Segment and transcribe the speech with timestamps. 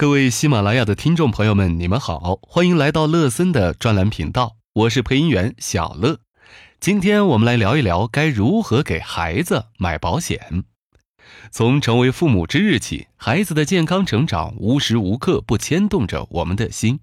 [0.00, 6.20] 各位喜马拉雅的听众朋友们，你们好，欢迎来到乐森的专栏频道，我是配音员小乐。
[6.80, 10.64] 今天我们来聊一聊该如何给孩子买保险。
[11.50, 17.00] 从成为父母之日起，孩子的健康成长无时无刻不牵动着我们的心。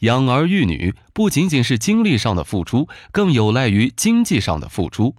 [0.00, 5.14] 养儿育女不仅仅是精力上的付出，更有赖于经济上的付出。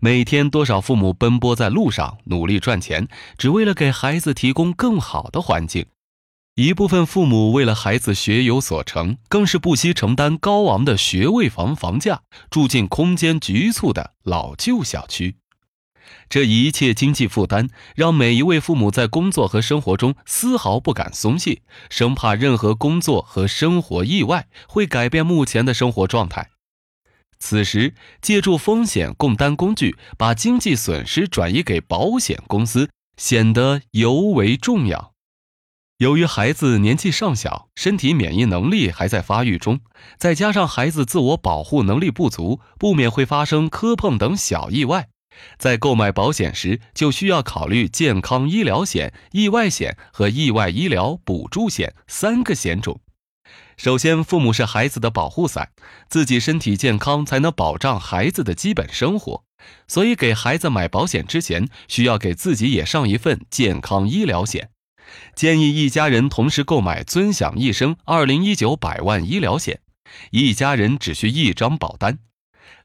[0.00, 3.06] 每天多少父母奔波在路上，努力赚钱，
[3.38, 5.86] 只为了给孩子提供更好的环境。
[6.56, 15.34] 一部分父母为了孩子学有所成，更是不惜承担高昂的学位房房价，住进空间局促的老旧小区。
[16.28, 26.50] 这一切经济负担，让每一位父母在工作和生活中丝毫不敢松懈，生怕任何工作和生活意外会改变目前的生活状态。
[27.40, 35.13] 此时，借助风险共担工具，把经济损失转移给保险公司，显得尤为重要。
[35.98, 39.78] 由于孩子年纪尚小，身体免疫能力还在发育中，
[40.18, 45.08] 再加上孩子自我保护能力不足，不免会发生磕碰等小意外。
[45.56, 53.00] 在购买保险时，就需要考虑健康医疗险、意外险和意外医疗补助险三个险种。
[53.76, 55.70] 首先，父母是孩子的保护伞，
[56.08, 59.44] 自己身体健康才能保障孩子的基本生活。
[59.86, 64.70] 所以，给孩子买保险之前，需要给自己也上一份健康医疗险。
[65.34, 69.80] 建议一家人同时购买尊享一生二零一九百万医疗险，
[70.30, 72.18] 一家人只需一张保单。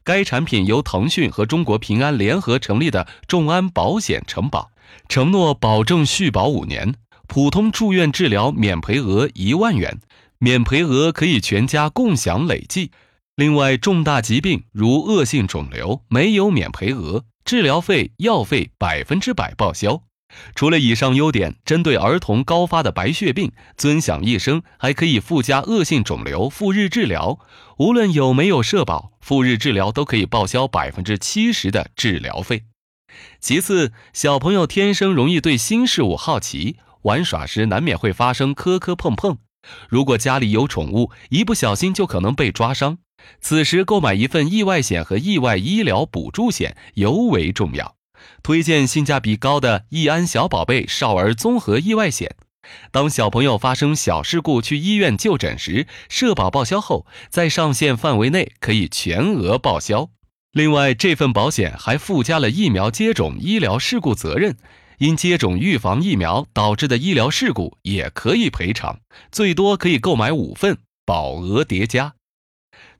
[0.02, 4.70] 该产品由腾讯和中国平安联合成立的众安保险承保，
[5.08, 6.94] 承诺保证续保五年，
[7.26, 10.00] 普通住院治疗免赔额一万元，
[10.38, 12.90] 免赔额可以全家共享累计。
[13.36, 20.02] 另外，重大疾病如恶性肿瘤没有免赔额，治疗费、药费百分之百报销。
[20.54, 27.38] 除了以上优点，针对儿童高发的白血病，尊享一生还可以附加恶性肿瘤复日治疗。
[27.78, 32.64] 无论有没有社保，复日治疗都可以报销百分之七十的治疗费。
[33.40, 39.38] 其次，小朋友天生容易对新事物好奇，玩耍时难免会发生磕磕碰碰。
[39.88, 42.98] 如果家里有宠物，一不小心就可能被抓伤。
[43.40, 47.96] 此时购买一份意外险和意外医疗补助险尤为重要。
[48.42, 52.36] 推荐性价比高的易安小宝贝少儿综合意外险。
[52.90, 60.10] 当小朋友发生小事故去医院就诊时，社保报销后，在上限范围内可以全额报销。
[60.52, 64.56] 另外，这份保险还附加了疫苗接种医疗事故责任，
[64.98, 69.00] 因接种预防疫苗导致的医疗事故也可以赔偿，
[69.32, 72.14] 最多可以购买五份，保额叠加。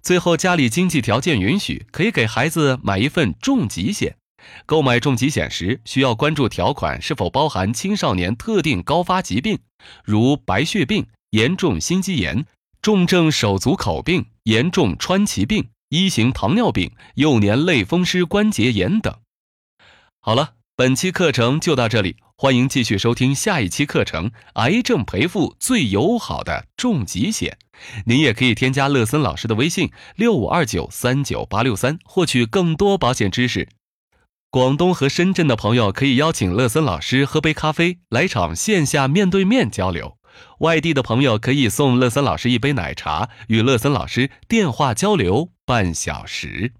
[0.00, 4.16] 最后，家里经济条件允许，可以给孩子买一份重疾险。
[4.66, 9.58] 购买重疾险时，需要关注条款是否包含青少年特定高发疾病，
[10.04, 12.44] 如白血病、严重心肌炎、
[12.82, 19.14] 重症手足口病、严重川崎病、一型糖尿病、幼年类风湿关节炎等。
[20.20, 27.58] 好了，本期课程就到这里，欢迎继续收听下一期课程《癌症赔付最友好的重疾险》。
[28.04, 33.68] 您也可以添加乐森老师的微信六五二九三九八六三，获取更多保险知识。
[34.52, 40.16] 广东和深圳的朋友可以邀请乐森老师喝杯咖啡，来场线下面对面交流；
[40.58, 46.72] 外地的朋友可以送乐森老师一杯奶茶，与乐森老师电话交流半小时。